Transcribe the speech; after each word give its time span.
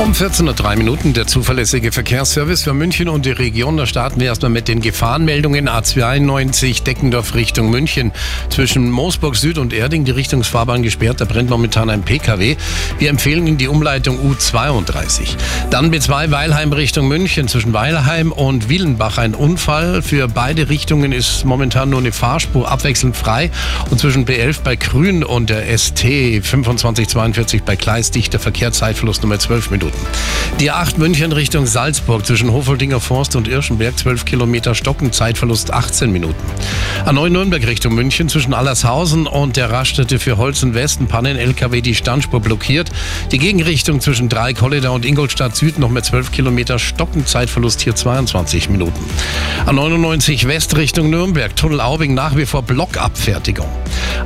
Um 0.00 0.12
14.03 0.12 0.76
Minuten 0.76 1.12
der 1.12 1.26
zuverlässige 1.26 1.90
Verkehrsservice 1.90 2.62
für 2.62 2.72
München 2.72 3.08
und 3.08 3.26
die 3.26 3.32
Region. 3.32 3.76
Da 3.76 3.84
starten 3.84 4.20
wir 4.20 4.28
erstmal 4.28 4.52
mit 4.52 4.68
den 4.68 4.80
Gefahrenmeldungen. 4.80 5.68
A92 5.68 6.84
Deckendorf 6.84 7.34
Richtung 7.34 7.68
München. 7.70 8.12
Zwischen 8.48 8.92
Moosburg 8.92 9.34
Süd 9.34 9.58
und 9.58 9.72
Erding 9.72 10.04
die 10.04 10.12
Richtungsfahrbahn 10.12 10.84
gesperrt. 10.84 11.20
Da 11.20 11.24
brennt 11.24 11.50
momentan 11.50 11.90
ein 11.90 12.02
PKW. 12.02 12.54
Wir 13.00 13.10
empfehlen 13.10 13.48
Ihnen 13.48 13.58
die 13.58 13.66
Umleitung 13.66 14.18
U32. 14.20 15.30
Dann 15.70 15.92
B2 15.92 16.30
Weilheim 16.30 16.72
Richtung 16.72 17.08
München. 17.08 17.48
Zwischen 17.48 17.72
Weilheim 17.72 18.30
und 18.30 18.68
Wielenbach 18.68 19.18
ein 19.18 19.34
Unfall. 19.34 20.02
Für 20.02 20.28
beide 20.28 20.68
Richtungen 20.68 21.10
ist 21.10 21.44
momentan 21.44 21.90
nur 21.90 21.98
eine 21.98 22.12
Fahrspur 22.12 22.70
abwechselnd 22.70 23.16
frei. 23.16 23.50
Und 23.90 23.98
zwischen 23.98 24.26
B11 24.26 24.60
bei 24.62 24.76
Grün 24.76 25.24
und 25.24 25.50
der 25.50 25.76
ST 25.76 25.98
2542 25.98 27.64
bei 27.64 27.74
Kleist 27.74 28.14
dichter 28.14 28.38
Verkehr 28.38 28.70
Zeitverlust 28.70 29.22
Nummer 29.22 29.40
12 29.40 29.72
Minuten. 29.72 29.87
Die 30.60 30.72
A8 30.72 30.98
München 30.98 31.30
Richtung 31.30 31.66
Salzburg 31.66 32.26
zwischen 32.26 32.52
Hofoldinger 32.52 32.98
Forst 32.98 33.36
und 33.36 33.46
Irschenberg 33.46 33.96
12 33.96 34.24
Kilometer 34.24 34.74
Stocken, 34.74 35.12
Zeitverlust 35.12 35.72
18 35.72 36.10
Minuten. 36.10 36.34
A9 37.06 37.28
Nürnberg 37.28 37.64
Richtung 37.64 37.94
München 37.94 38.28
zwischen 38.28 38.52
Allershausen 38.54 39.28
und 39.28 39.56
der 39.56 39.70
Raststätte 39.70 40.18
für 40.18 40.36
Holzen 40.36 40.74
Westen 40.74 41.06
Pannen 41.06 41.36
LKW 41.36 41.80
die 41.80 41.94
Standspur 41.94 42.40
blockiert. 42.40 42.90
Die 43.30 43.38
Gegenrichtung 43.38 44.00
zwischen 44.00 44.28
Dreikolleder 44.28 44.92
und 44.92 45.04
Ingolstadt 45.04 45.54
Süd 45.54 45.78
noch 45.78 45.90
mehr 45.90 46.02
12 46.02 46.32
Kilometer 46.32 46.80
Stocken, 46.80 47.24
Zeitverlust 47.24 47.80
hier 47.80 47.94
22 47.94 48.68
Minuten. 48.68 48.98
A99 49.66 50.48
West 50.48 50.76
Richtung 50.76 51.08
Nürnberg, 51.08 51.54
Tunnel 51.54 51.80
Aubing 51.80 52.14
nach 52.14 52.36
wie 52.36 52.46
vor 52.46 52.62
Blockabfertigung. 52.62 53.68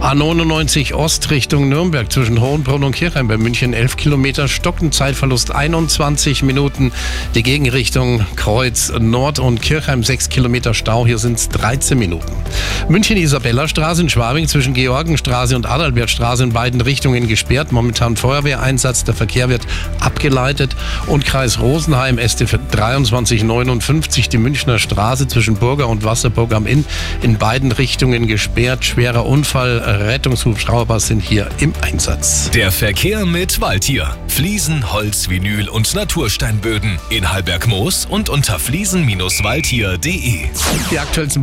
A99 0.00 0.94
Ost 0.94 1.30
Richtung 1.30 1.68
Nürnberg 1.68 2.10
zwischen 2.10 2.40
Hohenbrunn 2.40 2.82
und 2.82 2.94
Kirchheim 2.94 3.28
bei 3.28 3.36
München 3.36 3.72
11 3.72 3.96
Kilometer 3.96 4.48
Stocken, 4.48 4.90
Zeitverlust 4.90 5.54
21 5.54 6.42
Minuten. 6.42 6.92
Die 7.34 7.42
Gegenrichtung 7.42 8.24
Kreuz 8.34 8.92
Nord 8.98 9.38
und 9.38 9.62
Kirchheim 9.62 10.02
6 10.02 10.28
Kilometer 10.28 10.74
Stau. 10.74 11.06
Hier 11.06 11.18
sind 11.18 11.38
es 11.38 11.48
13 11.50 11.98
Minuten. 11.98 12.32
München 12.88 13.16
Isabella 13.16 13.68
Straße 13.68 14.02
in 14.02 14.08
Schwabing 14.08 14.48
zwischen 14.48 14.74
Georgenstraße 14.74 15.54
und 15.54 15.66
Adalbertstraße 15.66 16.44
in 16.44 16.52
beiden 16.52 16.80
Richtungen 16.80 17.28
gesperrt. 17.28 17.70
Momentan 17.70 18.16
Feuerwehreinsatz. 18.16 19.04
Der 19.04 19.14
Verkehr 19.14 19.48
wird 19.48 19.62
abgeleitet. 20.00 20.74
Und 21.06 21.24
Kreis 21.24 21.60
Rosenheim 21.60 22.18
STF 22.18 22.58
2359 22.70 24.28
die 24.28 24.38
Münchner 24.38 24.78
Straße 24.78 25.28
zwischen 25.28 25.56
Burger 25.56 25.88
und 25.88 26.04
Wasserburg 26.04 26.54
am 26.54 26.66
Inn 26.66 26.84
in 27.22 27.38
beiden 27.38 27.72
Richtungen 27.72 28.26
gesperrt. 28.26 28.84
Schwerer 28.84 29.26
Unfall. 29.26 29.81
Rettungshubschrauber 29.82 31.00
sind 31.00 31.20
hier 31.20 31.48
im 31.58 31.72
Einsatz. 31.80 32.50
Der 32.50 32.70
Verkehr 32.70 33.24
mit 33.24 33.60
Waldtier. 33.60 34.16
Fliesen, 34.28 34.92
Holz, 34.92 35.28
Vinyl 35.28 35.68
und 35.68 35.94
Natursteinböden 35.94 36.98
in 37.10 37.32
Halberg-Moos 37.32 38.06
und 38.06 38.28
unter 38.28 38.58
fliesen-waldtier.de. 38.58 40.48
Die 40.90 40.98
aktuellsten 40.98 41.40